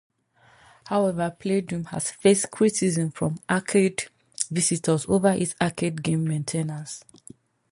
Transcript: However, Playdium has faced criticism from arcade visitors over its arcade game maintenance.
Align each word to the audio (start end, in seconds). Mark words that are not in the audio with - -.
However, 0.87 1.37
Playdium 1.39 1.85
has 1.89 2.09
faced 2.09 2.49
criticism 2.49 3.11
from 3.11 3.37
arcade 3.47 4.05
visitors 4.49 5.05
over 5.07 5.29
its 5.33 5.53
arcade 5.61 6.01
game 6.01 6.23
maintenance. 6.23 7.03